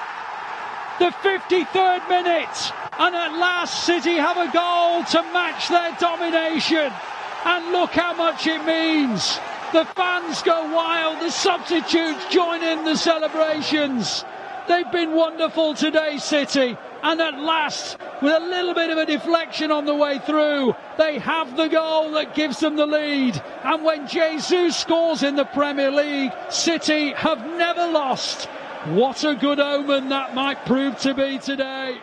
[0.99, 2.73] The 53rd minute.
[2.99, 6.91] And at last City have a goal to match their domination.
[7.45, 9.39] And look how much it means.
[9.73, 11.19] The fans go wild.
[11.19, 14.23] The substitutes join in the celebrations.
[14.67, 16.77] They've been wonderful today, City.
[17.01, 21.17] And at last, with a little bit of a deflection on the way through, they
[21.17, 23.41] have the goal that gives them the lead.
[23.63, 28.45] And when Jesus scores in the Premier League, City have never lost.
[28.89, 31.97] What a good omen that might prove to be today.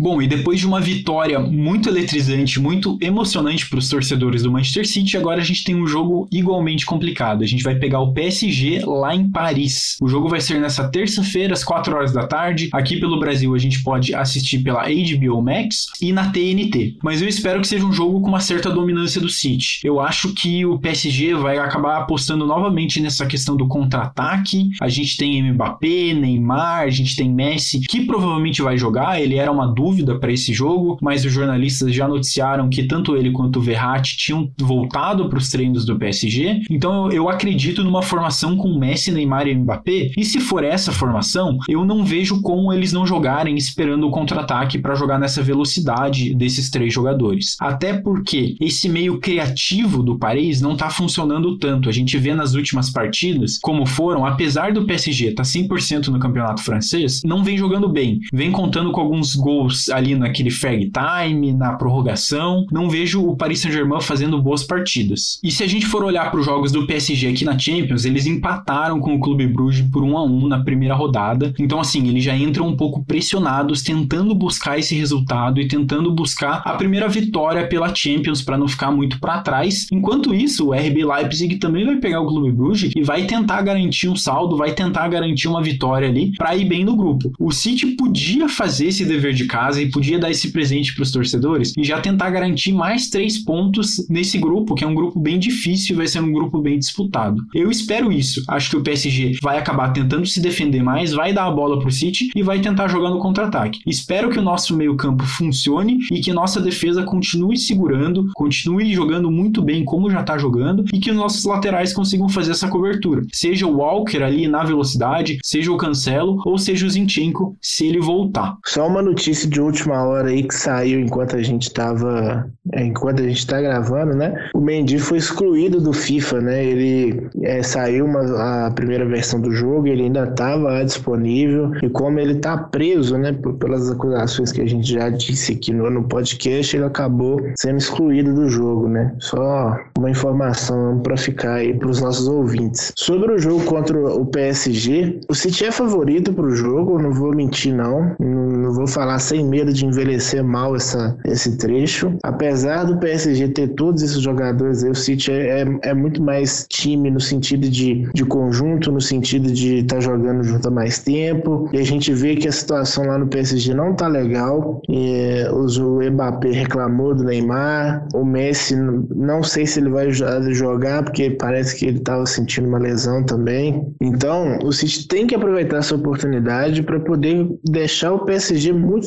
[0.00, 4.88] Bom, e depois de uma vitória muito eletrizante, muito emocionante para os torcedores do Manchester
[4.88, 7.44] City, agora a gente tem um jogo igualmente complicado.
[7.44, 9.98] A gente vai pegar o PSG lá em Paris.
[10.00, 12.70] O jogo vai ser nessa terça-feira, às 4 horas da tarde.
[12.72, 16.96] Aqui pelo Brasil a gente pode assistir pela HBO Max e na TNT.
[17.02, 19.80] Mas eu espero que seja um jogo com uma certa dominância do City.
[19.84, 24.70] Eu acho que o PSG vai acabar apostando novamente nessa questão do contra-ataque.
[24.80, 29.20] A gente tem Mbappé, Neymar, a gente tem Messi, que provavelmente vai jogar.
[29.20, 33.16] Ele era uma dúvida dúvida para esse jogo, mas os jornalistas já noticiaram que tanto
[33.16, 36.62] ele quanto o Verratti tinham voltado para os treinos do PSG.
[36.70, 40.12] Então eu, acredito numa formação com Messi, Neymar e Mbappé.
[40.16, 44.78] E se for essa formação, eu não vejo como eles não jogarem esperando o contra-ataque
[44.78, 47.56] para jogar nessa velocidade desses três jogadores.
[47.60, 51.88] Até porque esse meio criativo do Paris não está funcionando tanto.
[51.88, 56.20] A gente vê nas últimas partidas como foram, apesar do PSG estar tá 100% no
[56.20, 58.20] campeonato francês, não vem jogando bem.
[58.32, 62.66] Vem contando com alguns gols ali naquele fag time, na prorrogação.
[62.70, 65.38] Não vejo o Paris Saint-Germain fazendo boas partidas.
[65.42, 68.26] E se a gente for olhar para os jogos do PSG aqui na Champions, eles
[68.26, 71.54] empataram com o Clube Bruges por 1 a 1 na primeira rodada.
[71.58, 76.62] Então assim, eles já entram um pouco pressionados, tentando buscar esse resultado e tentando buscar
[76.64, 79.86] a primeira vitória pela Champions para não ficar muito para trás.
[79.92, 84.08] Enquanto isso, o RB Leipzig também vai pegar o Clube Bruges e vai tentar garantir
[84.08, 87.32] um saldo, vai tentar garantir uma vitória ali para ir bem no grupo.
[87.38, 91.02] O City podia fazer esse dever de casa casa e podia dar esse presente para
[91.02, 95.20] os torcedores e já tentar garantir mais três pontos nesse grupo, que é um grupo
[95.20, 97.42] bem difícil e vai ser um grupo bem disputado.
[97.54, 98.42] Eu espero isso.
[98.48, 101.90] Acho que o PSG vai acabar tentando se defender mais, vai dar a bola pro
[101.90, 103.80] City e vai tentar jogar no contra-ataque.
[103.86, 109.60] Espero que o nosso meio-campo funcione e que nossa defesa continue segurando, continue jogando muito
[109.60, 113.22] bem como já tá jogando e que os nossos laterais consigam fazer essa cobertura.
[113.32, 118.00] Seja o Walker ali na velocidade, seja o Cancelo ou seja o Zinchenko se ele
[118.00, 118.56] voltar.
[118.64, 123.20] Só uma notícia de última hora aí que saiu enquanto a gente tava, é, enquanto
[123.20, 124.48] a gente tá gravando, né?
[124.54, 126.64] O Mendy foi excluído do FIFA, né?
[126.64, 132.20] Ele é, saiu uma, a primeira versão do jogo, ele ainda estava disponível e como
[132.20, 133.32] ele tá preso, né?
[133.58, 138.32] Pelas acusações que a gente já disse aqui no, no podcast, ele acabou sendo excluído
[138.32, 139.12] do jogo, né?
[139.18, 142.92] Só uma informação para ficar aí para os nossos ouvintes.
[142.96, 147.34] Sobre o jogo contra o PSG, o City é favorito para o jogo, não vou
[147.34, 152.14] mentir não, não vou falar sem medo de envelhecer mal essa, esse trecho.
[152.22, 157.10] Apesar do PSG ter todos esses jogadores, o City é, é, é, muito mais time
[157.10, 161.68] no sentido de, de conjunto, no sentido de estar tá jogando junto há mais tempo.
[161.72, 164.80] E a gente vê que a situação lá no PSG não tá legal.
[164.88, 171.30] E, o Mbappé reclamou do Neymar, o Messi não sei se ele vai jogar porque
[171.30, 173.92] parece que ele estava sentindo uma lesão também.
[174.00, 179.06] Então, o City tem que aproveitar essa oportunidade para poder deixar o PSG muito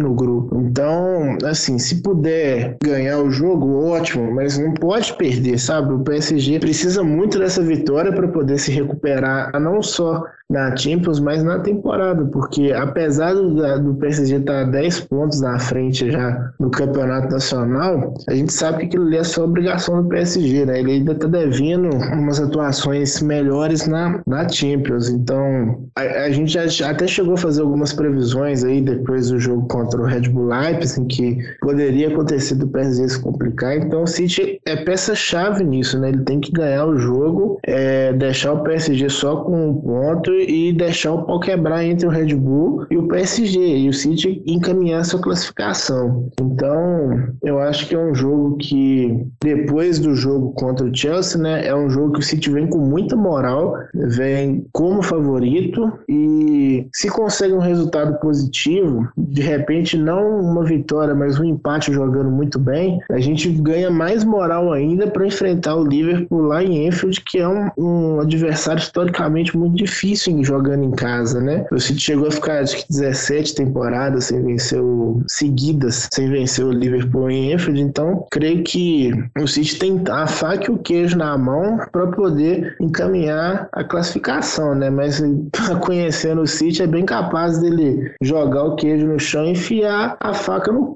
[0.00, 0.60] no grupo.
[0.60, 5.92] Então, assim, se puder ganhar o jogo, ótimo, mas não pode perder, sabe?
[5.92, 11.44] O PSG precisa muito dessa vitória para poder se recuperar, não só na Champions, mas
[11.44, 17.32] na temporada, porque apesar do, do PSG estar 10 pontos na frente já no Campeonato
[17.32, 20.80] Nacional, a gente sabe que aquilo ali é só obrigação do PSG, né?
[20.80, 25.08] Ele ainda está devendo umas atuações melhores na, na Champions.
[25.08, 29.66] Então, a, a gente já até chegou a fazer algumas previsões aí depois do jogo
[29.68, 33.76] contra o Red Bull Leipzig, que poderia acontecer do PSG se complicar.
[33.76, 36.10] Então, o City é peça-chave nisso, né?
[36.10, 40.72] Ele tem que ganhar o jogo, é, deixar o PSG só com um ponto e
[40.72, 45.04] deixar o pau quebrar entre o Red Bull e o PSG e o City encaminhar
[45.04, 46.28] sua classificação.
[46.40, 51.66] Então, eu acho que é um jogo que depois do jogo contra o Chelsea, né,
[51.66, 57.08] é um jogo que o City vem com muita moral, vem como favorito e se
[57.08, 63.00] consegue um resultado positivo, de repente não uma vitória, mas um empate jogando muito bem,
[63.10, 67.48] a gente ganha mais moral ainda para enfrentar o Liverpool lá em Enfield, que é
[67.48, 71.66] um, um adversário historicamente muito difícil jogando em casa, né?
[71.70, 76.64] O City chegou a ficar, acho que 17 temporadas sem vencer o, seguidas, sem vencer
[76.64, 77.80] o Liverpool em Enfield.
[77.80, 82.76] Então, creio que o City tem a faca e o queijo na mão para poder
[82.80, 84.90] encaminhar a classificação, né?
[84.90, 85.22] Mas
[85.82, 90.34] conhecendo o City, é bem capaz dele jogar o queijo no chão e enfiar a
[90.34, 90.92] faca no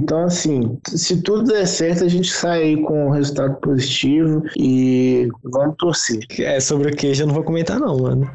[0.00, 5.74] então, assim, se tudo der certo, a gente sai com um resultado positivo e vamos
[5.76, 6.24] torcer.
[6.38, 8.30] É, sobre o queijo eu não vou comentar não, mano.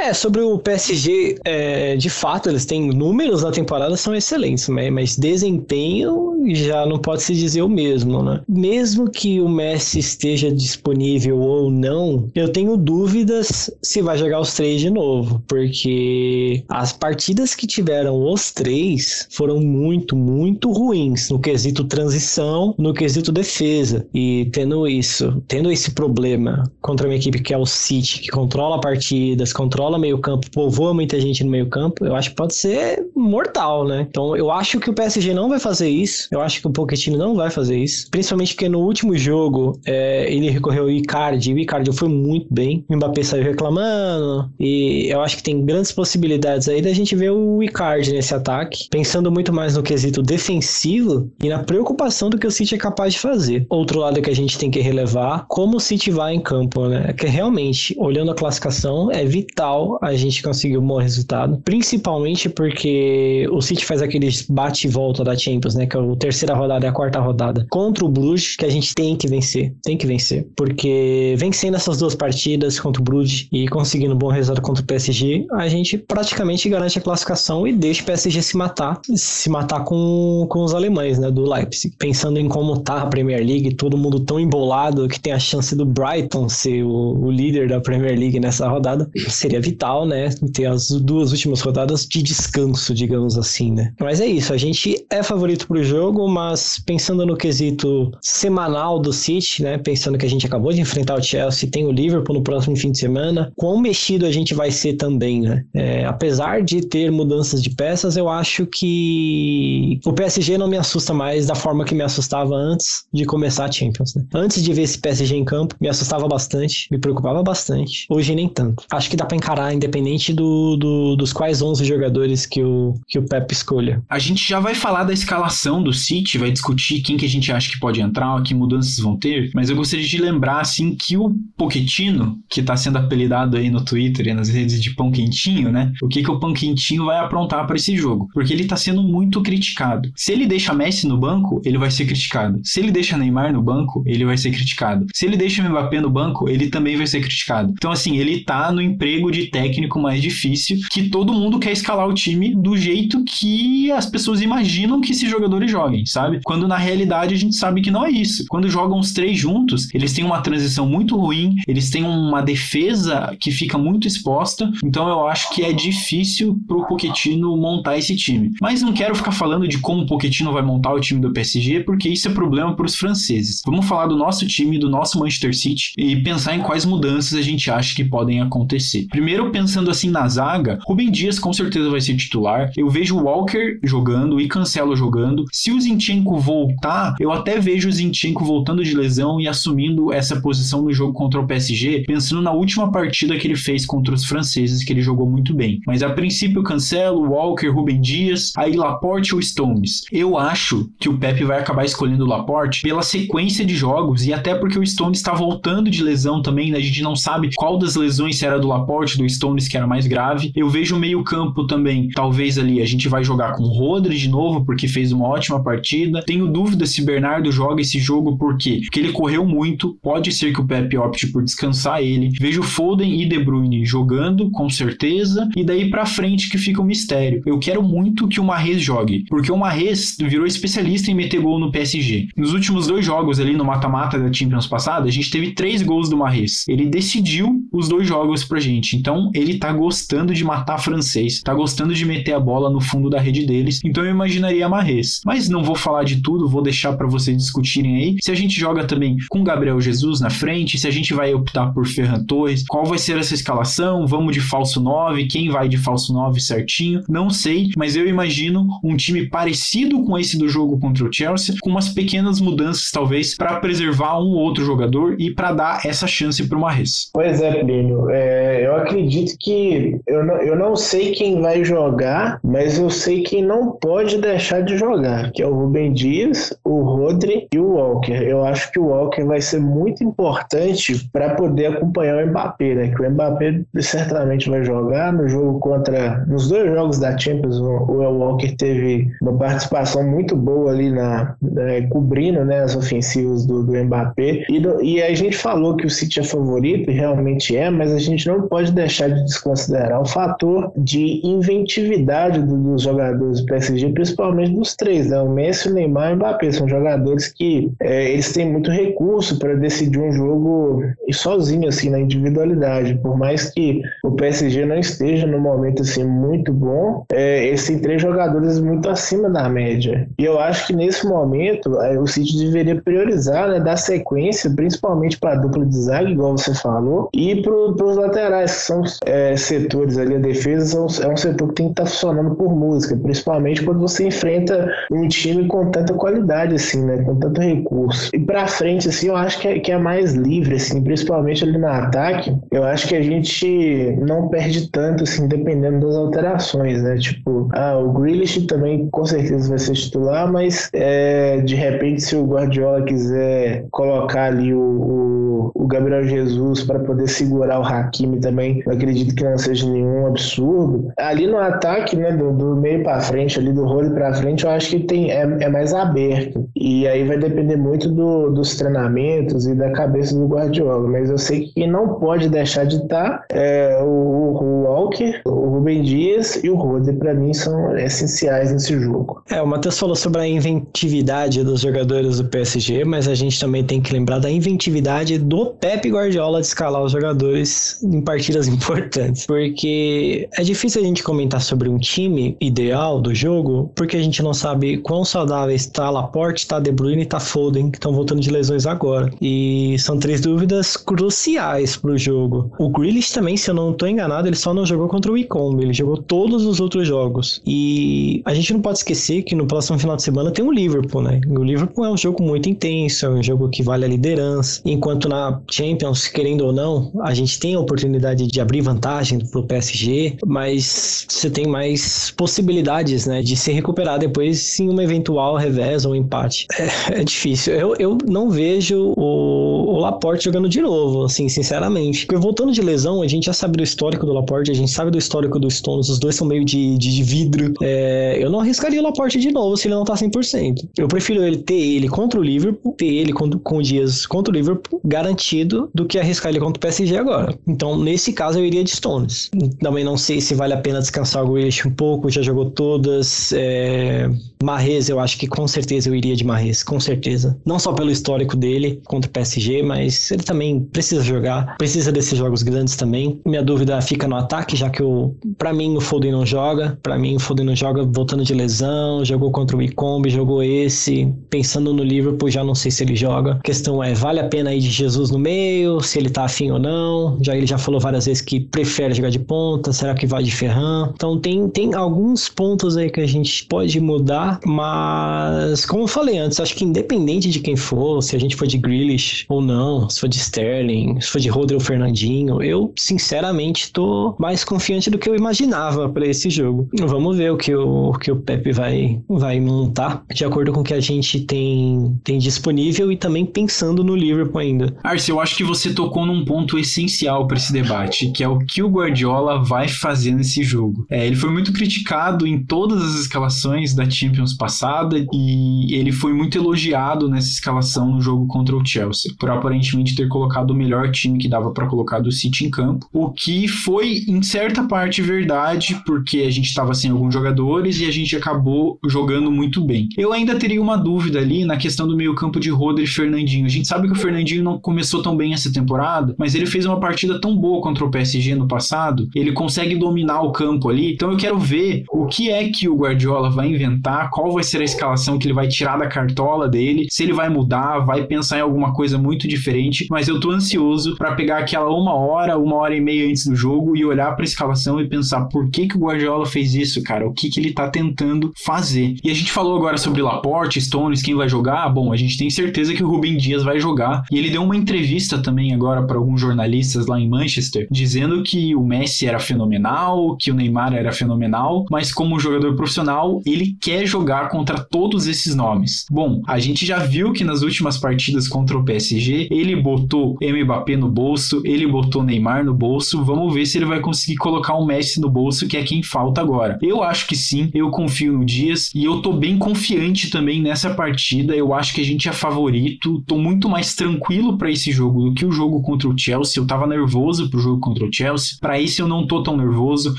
[0.00, 5.14] É, sobre o PSG, é, de fato, eles têm números na temporada são excelentes, mas
[5.14, 8.40] desempenho já não pode se dizer o mesmo, né?
[8.48, 14.54] Mesmo que o Messi esteja disponível ou não, eu tenho dúvidas se vai jogar os
[14.54, 21.38] três de novo, porque as partidas que tiveram os três foram muito, muito ruins no
[21.38, 24.06] quesito transição, no quesito defesa.
[24.14, 28.80] E tendo isso, tendo esse problema contra uma equipe que é o City, que controla
[28.80, 32.54] partidas, controla controla meio campo, povoa muita gente no meio campo, eu acho que pode
[32.54, 34.06] ser mortal, né?
[34.08, 37.18] Então eu acho que o PSG não vai fazer isso, eu acho que o Pochettino
[37.18, 41.58] não vai fazer isso, principalmente porque no último jogo é, ele recorreu ao Icardi, o
[41.58, 46.68] Icardi foi muito bem, o Mbappé saiu reclamando, e eu acho que tem grandes possibilidades
[46.68, 51.48] aí da gente ver o Icardi nesse ataque, pensando muito mais no quesito defensivo e
[51.48, 53.66] na preocupação do que o City é capaz de fazer.
[53.68, 57.12] Outro lado que a gente tem que relevar, como o City vai em campo, né?
[57.12, 63.48] Que realmente, olhando a classificação, é vital a gente conseguiu um bom resultado, principalmente porque
[63.50, 66.86] o City faz aqueles bate e volta da Champions, né, que é a terceira rodada
[66.86, 70.06] e a quarta rodada, contra o Bruges, que a gente tem que vencer, tem que
[70.06, 74.82] vencer, porque vencendo essas duas partidas contra o Bruges e conseguindo um bom resultado contra
[74.82, 79.48] o PSG, a gente praticamente garante a classificação e deixa o PSG se matar, se
[79.48, 81.94] matar com, com os alemães, né, do Leipzig.
[81.98, 85.74] Pensando em como tá a Premier League, todo mundo tão embolado que tem a chance
[85.74, 90.28] do Brighton ser o, o líder da Premier League nessa rodada, seria vital, né?
[90.52, 93.92] Ter as duas últimas rodadas de descanso, digamos assim, né?
[93.98, 99.12] Mas é isso, a gente é favorito pro jogo, mas pensando no quesito semanal do
[99.12, 99.78] City, né?
[99.78, 102.92] Pensando que a gente acabou de enfrentar o Chelsea, tem o Liverpool no próximo fim
[102.92, 105.64] de semana, quão mexido a gente vai ser também, né?
[105.74, 111.14] É, apesar de ter mudanças de peças, eu acho que o PSG não me assusta
[111.14, 114.24] mais da forma que me assustava antes de começar a Champions, né?
[114.34, 118.06] Antes de ver esse PSG em campo, me assustava bastante, me preocupava bastante.
[118.10, 118.84] Hoje nem tanto.
[118.90, 123.24] Acho que dá encarar, independente do, do, dos quais 11 jogadores que o, que o
[123.24, 124.02] Pep escolha.
[124.08, 127.52] A gente já vai falar da escalação do City, vai discutir quem que a gente
[127.52, 131.16] acha que pode entrar, que mudanças vão ter, mas eu gostaria de lembrar, assim, que
[131.16, 135.70] o Pochettino, que tá sendo apelidado aí no Twitter e nas redes de pão quentinho,
[135.70, 135.92] né?
[136.02, 138.28] O que que o pão quentinho vai aprontar para esse jogo?
[138.32, 140.10] Porque ele tá sendo muito criticado.
[140.14, 142.60] Se ele deixa Messi no banco, ele vai ser criticado.
[142.62, 145.06] Se ele deixa Neymar no banco, ele vai ser criticado.
[145.14, 147.72] Se ele deixa Mbappé no banco, ele também vai ser criticado.
[147.72, 152.08] Então, assim, ele tá no emprego de técnico mais difícil, que todo mundo quer escalar
[152.08, 156.40] o time do jeito que as pessoas imaginam que esses jogadores joguem, sabe?
[156.44, 158.44] Quando na realidade a gente sabe que não é isso.
[158.48, 163.36] Quando jogam os três juntos, eles têm uma transição muito ruim, eles têm uma defesa
[163.38, 168.50] que fica muito exposta, então eu acho que é difícil pro Pochettino montar esse time.
[168.60, 171.80] Mas não quero ficar falando de como o Pochettino vai montar o time do PSG,
[171.80, 173.62] porque isso é problema para os franceses.
[173.64, 177.42] Vamos falar do nosso time, do nosso Manchester City e pensar em quais mudanças a
[177.42, 179.06] gente acha que podem acontecer.
[179.08, 182.70] Primeiro, pensando assim na zaga, Rubem Dias com certeza vai ser titular.
[182.76, 185.44] Eu vejo o Walker jogando e Cancelo jogando.
[185.52, 190.40] Se o Zinchenko voltar, eu até vejo o Zinchenko voltando de lesão e assumindo essa
[190.40, 194.24] posição no jogo contra o PSG, pensando na última partida que ele fez contra os
[194.24, 195.80] franceses, que ele jogou muito bem.
[195.86, 200.02] Mas a princípio, Cancelo, Walker, Rubem Dias, aí Laporte ou Stones.
[200.10, 204.32] Eu acho que o Pepe vai acabar escolhendo o Laporte pela sequência de jogos e
[204.32, 206.78] até porque o Stones está voltando de lesão também, né?
[206.78, 209.86] a gente não sabe qual das lesões se era do Laporte, do Stones que era
[209.86, 210.52] mais grave.
[210.56, 214.28] Eu vejo o meio-campo também, talvez ali a gente vai jogar com o Rodri de
[214.28, 216.22] novo, porque fez uma ótima partida.
[216.26, 218.80] Tenho dúvida se Bernardo joga esse jogo por quê?
[218.82, 222.30] Porque ele correu muito, pode ser que o Pepe opte por descansar ele.
[222.40, 226.84] Vejo Foden e De Bruyne jogando, com certeza, e daí para frente que fica o
[226.84, 227.42] um mistério.
[227.44, 231.58] Eu quero muito que o Mahrez jogue, porque o Mahrez virou especialista em meter gol
[231.58, 232.28] no PSG.
[232.36, 236.08] Nos últimos dois jogos ali no mata-mata da Champions passada, a gente teve três gols
[236.08, 236.64] do Mahrez.
[236.68, 238.96] Ele decidiu os dois jogos pra gente.
[238.96, 243.10] Então, ele tá gostando de matar francês, tá gostando de meter a bola no fundo
[243.10, 243.80] da rede deles.
[243.84, 245.20] Então, eu imaginaria Mahrez.
[245.24, 248.16] Mas não vou falar de tudo, vou deixar para vocês discutirem aí.
[248.20, 251.72] Se a gente joga também com Gabriel Jesus na frente, se a gente vai optar
[251.72, 254.06] por Ferran Torres, qual vai ser essa escalação?
[254.06, 257.02] Vamos de falso 9, quem vai de falso 9 certinho?
[257.08, 261.56] Não sei, mas eu imagino um time parecido com esse do jogo contra o Chelsea,
[261.60, 266.06] com umas pequenas mudanças talvez para preservar um ou outro jogador e para dar essa
[266.06, 267.10] chance para o Mahrez.
[267.12, 268.10] Pois é, Plínio.
[268.10, 268.99] É, eu acredito
[269.38, 274.18] que eu não, eu não sei quem vai jogar, mas eu sei quem não pode
[274.18, 278.12] deixar de jogar, que é o Rubem Dias, o Rodri e o Walker.
[278.12, 282.88] Eu acho que o Walker vai ser muito importante para poder acompanhar o Mbappé, né?
[282.88, 286.24] Que o Mbappé certamente vai jogar no jogo contra.
[286.26, 291.82] Nos dois jogos da Champions, o Walker teve uma participação muito boa ali na, né,
[291.88, 294.44] cobrindo né, as ofensivas do, do Mbappé.
[294.48, 297.92] E, do, e a gente falou que o City é favorito, e realmente é, mas
[297.92, 303.46] a gente não pode deixar de desconsiderar o fator de inventividade do, dos jogadores do
[303.46, 305.20] PSG, principalmente dos três, né?
[305.20, 306.52] O Messi, o Neymar e o Mbappé.
[306.52, 312.00] São jogadores que é, eles têm muito recurso para decidir um jogo sozinho, assim, na
[312.00, 312.98] individualidade.
[313.02, 317.78] Por mais que o PSG não esteja no momento assim muito bom, é, eles têm
[317.78, 320.08] três jogadores muito acima da média.
[320.18, 325.18] E eu acho que nesse momento é, o City deveria priorizar, né, dar sequência, principalmente
[325.18, 329.36] para a dupla de zaga, igual você falou, e para os laterais, que são é,
[329.36, 332.96] setores ali, a defesa é um setor que tem que estar tá funcionando por música,
[332.96, 338.10] principalmente quando você enfrenta um time com tanta qualidade, assim, né, com tanto recurso.
[338.14, 341.58] E para frente, assim, eu acho que é, que é mais livre, assim, principalmente ali
[341.58, 346.96] no ataque, eu acho que a gente não perde tanto, assim, dependendo das alterações, né,
[346.96, 352.16] tipo, ah, o Grealish também com certeza vai ser titular, mas é, de repente se
[352.16, 355.19] o Guardiola quiser colocar ali o, o,
[355.54, 360.06] o Gabriel Jesus para poder segurar o Hakimi também, eu acredito que não seja nenhum
[360.06, 360.92] absurdo.
[360.98, 364.50] Ali no ataque, né, do, do meio para frente, ali do rolo para frente, eu
[364.50, 366.48] acho que tem, é, é, mais aberto.
[366.56, 370.88] E aí vai depender muito do, dos treinamentos e da cabeça do Guardiola.
[370.88, 375.82] Mas eu sei que não pode deixar de estar é, o, o, Walker, o Rubem
[375.82, 379.22] Dias e o Rode, para mim, são essenciais nesse jogo.
[379.30, 383.64] É, o Matheus falou sobre a inventividade dos jogadores do PSG, mas a gente também
[383.64, 389.26] tem que lembrar da inventividade do Pep Guardiola de escalar os jogadores em partidas importantes.
[389.26, 394.22] Porque é difícil a gente comentar sobre um time ideal do jogo, porque a gente
[394.24, 398.20] não sabe quão saudável está Laporte, está De Bruyne e está Foden, que estão voltando
[398.20, 399.08] de lesões agora.
[399.22, 402.50] E são três dúvidas cruciais para o jogo.
[402.58, 405.62] O Grealish também, se eu não estou enganado, ele só não jogou contra o Icombe,
[405.62, 407.40] ele jogou todos os outros jogos.
[407.46, 411.02] E a gente não pode esquecer que no próximo final de semana tem o Liverpool,
[411.02, 411.20] né?
[411.28, 414.60] O Liverpool é um jogo muito intenso, é um jogo que vale a liderança.
[414.64, 415.19] Enquanto na
[415.50, 421.06] Champions, querendo ou não, a gente tem a oportunidade de abrir vantagem pro PSG, mas
[421.08, 426.46] você tem mais possibilidades, né, de se recuperar depois em uma eventual revés ou empate.
[426.58, 427.54] É, é difícil.
[427.54, 432.06] Eu, eu não vejo o, o Laporte jogando de novo, assim, sinceramente.
[432.06, 434.90] Porque voltando de lesão, a gente já sabe do histórico do Laporte, a gente sabe
[434.90, 437.54] do histórico do Stones, os dois são meio de, de, de vidro.
[437.62, 440.68] É, eu não arriscaria o Laporte de novo se ele não tá 100%.
[440.78, 444.36] Eu prefiro ele ter ele contra o Liverpool, ter ele com, com dias contra o
[444.36, 444.80] Liverpool,
[445.10, 447.34] garantido, do que arriscar ele contra o PSG agora.
[447.46, 449.30] Então, nesse caso, eu iria de Stones.
[449.60, 453.32] Também não sei se vale a pena descansar o Grealish um pouco, já jogou todas.
[453.32, 454.08] É...
[454.42, 457.36] Marrez, eu acho que com certeza eu iria de Marrez, com certeza.
[457.44, 462.16] Não só pelo histórico dele contra o PSG, mas ele também precisa jogar, precisa desses
[462.16, 463.20] jogos grandes também.
[463.26, 466.98] Minha dúvida fica no ataque, já que o, para mim o Foden não joga, para
[466.98, 471.74] mim o Foden não joga voltando de lesão, jogou contra o Icombe, jogou esse, pensando
[471.74, 473.32] no Liverpool, já não sei se ele joga.
[473.32, 476.50] A questão é, vale a pena ir de Jesus no meio, se ele tá afim
[476.50, 477.18] ou não?
[477.22, 480.30] Já ele já falou várias vezes que prefere jogar de ponta, será que vai de
[480.30, 480.90] Ferran?
[480.94, 486.18] Então tem tem alguns pontos aí que a gente pode mudar mas como eu falei
[486.18, 489.88] antes, acho que independente de quem for, se a gente for de Grealish ou não,
[489.88, 494.90] se for de Sterling, se for de Rodri ou Fernandinho, eu sinceramente tô mais confiante
[494.90, 496.68] do que eu imaginava para esse jogo.
[496.80, 500.64] Vamos ver o que o, que o Pepe vai, vai montar, de acordo com o
[500.64, 504.76] que a gente tem, tem disponível e também pensando no Liverpool ainda.
[504.90, 508.38] Arce, eu acho que você tocou num ponto essencial para esse debate, que é o
[508.38, 510.84] que o Guardiola vai fazer nesse jogo.
[510.90, 516.12] É, ele foi muito criticado em todas as escalações da Champions passada e ele foi
[516.12, 520.90] muito elogiado nessa escalação no jogo contra o Chelsea, por aparentemente ter colocado o melhor
[520.90, 525.00] time que dava para colocar do City em campo, o que foi em certa parte
[525.00, 529.88] verdade, porque a gente estava sem alguns jogadores e a gente acabou jogando muito bem.
[529.96, 533.46] Eu ainda teria uma dúvida ali na questão do meio-campo de Rodri e Fernandinho.
[533.46, 536.64] A gente sabe que o Fernandinho não começou tão bem essa temporada, mas ele fez
[536.66, 540.92] uma partida tão boa contra o PSG no passado, ele consegue dominar o campo ali.
[540.92, 544.60] Então eu quero ver o que é que o Guardiola vai inventar, qual vai ser
[544.60, 548.38] a escalação que ele vai tirar da cartola dele, se ele vai mudar, vai pensar
[548.38, 552.56] em alguma coisa muito diferente, mas eu tô ansioso para pegar aquela uma hora, uma
[552.56, 555.66] hora e meia antes do jogo e olhar para a escalação e pensar por que
[555.66, 558.96] que o Guardiola fez isso, cara, o que que ele tá tentando fazer.
[559.02, 561.68] E a gente falou agora sobre Laporte, Stones, quem vai jogar?
[561.68, 564.56] Bom, a gente tem certeza que o Rubem Dias vai jogar e ele deu uma
[564.70, 570.16] entrevista também agora para alguns jornalistas lá em Manchester, dizendo que o Messi era fenomenal,
[570.16, 575.34] que o Neymar era fenomenal, mas como jogador profissional, ele quer jogar contra todos esses
[575.34, 575.86] nomes.
[575.90, 580.76] Bom, a gente já viu que nas últimas partidas contra o PSG, ele botou Mbappé
[580.76, 583.04] no bolso, ele botou Neymar no bolso.
[583.04, 586.20] Vamos ver se ele vai conseguir colocar o Messi no bolso, que é quem falta
[586.20, 586.58] agora.
[586.62, 590.74] Eu acho que sim, eu confio no Dias e eu tô bem confiante também nessa
[590.74, 591.34] partida.
[591.34, 595.24] Eu acho que a gente é favorito, tô muito mais tranquilo para jogo do que
[595.24, 596.40] o jogo contra o Chelsea.
[596.40, 598.36] Eu tava nervoso pro jogo contra o Chelsea.
[598.40, 599.96] Para esse eu não tô tão nervoso.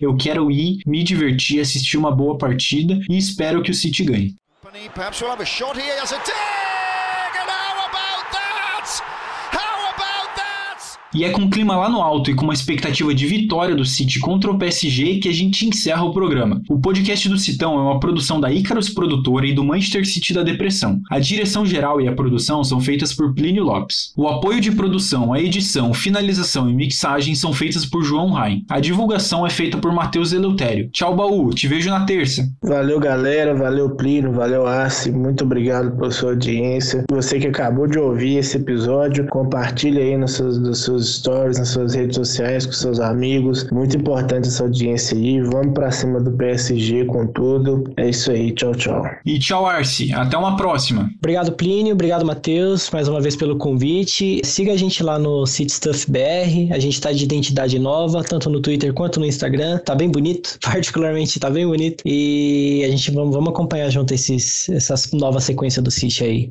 [0.00, 4.34] Eu quero ir, me divertir, assistir uma boa partida e espero que o City ganhe.
[11.12, 13.84] E é com o clima lá no alto e com uma expectativa de vitória do
[13.84, 16.62] City contra o PSG que a gente encerra o programa.
[16.68, 20.44] O podcast do Citão é uma produção da Icarus Produtora e do Manchester City da
[20.44, 21.00] Depressão.
[21.10, 24.12] A direção geral e a produção são feitas por Plínio Lopes.
[24.16, 28.64] O apoio de produção, a edição, finalização e mixagem são feitas por João Rain.
[28.68, 30.90] A divulgação é feita por Matheus Eleutério.
[30.92, 31.50] Tchau, Baú.
[31.50, 32.48] Te vejo na terça.
[32.62, 33.52] Valeu, galera.
[33.52, 34.32] Valeu, Plínio.
[34.32, 35.10] Valeu, Arce.
[35.10, 37.04] Muito obrigado pela sua audiência.
[37.10, 41.68] Você que acabou de ouvir esse episódio, compartilhe aí nos seus, nos seus stories, nas
[41.68, 43.68] suas redes sociais, com seus amigos.
[43.70, 45.40] Muito importante essa audiência aí.
[45.40, 47.84] Vamos pra cima do PSG com tudo.
[47.96, 48.52] É isso aí.
[48.52, 49.04] Tchau, tchau.
[49.24, 50.12] E tchau, Arce.
[50.12, 51.10] Até uma próxima.
[51.18, 51.94] Obrigado, Plínio.
[51.94, 54.40] Obrigado, Matheus, mais uma vez pelo convite.
[54.44, 56.72] Siga a gente lá no City Stuff BR.
[56.72, 59.78] A gente tá de identidade nova, tanto no Twitter quanto no Instagram.
[59.78, 62.02] Tá bem bonito, particularmente tá bem bonito.
[62.06, 66.50] E a gente vamos, vamos acompanhar junto esses, essas nova sequência do City aí.